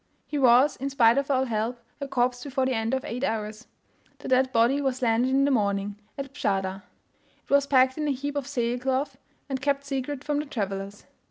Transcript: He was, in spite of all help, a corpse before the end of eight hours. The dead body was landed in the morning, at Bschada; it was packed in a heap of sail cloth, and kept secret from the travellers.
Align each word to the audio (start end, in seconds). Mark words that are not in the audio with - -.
He 0.25 0.39
was, 0.39 0.77
in 0.77 0.89
spite 0.89 1.19
of 1.19 1.29
all 1.29 1.45
help, 1.45 1.79
a 1.99 2.07
corpse 2.07 2.43
before 2.43 2.65
the 2.65 2.73
end 2.73 2.95
of 2.95 3.05
eight 3.05 3.23
hours. 3.23 3.67
The 4.17 4.27
dead 4.27 4.51
body 4.51 4.81
was 4.81 5.03
landed 5.03 5.29
in 5.29 5.45
the 5.45 5.51
morning, 5.51 5.95
at 6.17 6.33
Bschada; 6.33 6.81
it 7.43 7.49
was 7.51 7.67
packed 7.67 7.99
in 7.99 8.07
a 8.07 8.11
heap 8.11 8.35
of 8.35 8.47
sail 8.47 8.79
cloth, 8.79 9.19
and 9.47 9.61
kept 9.61 9.85
secret 9.85 10.23
from 10.23 10.39
the 10.39 10.47
travellers. 10.47 11.05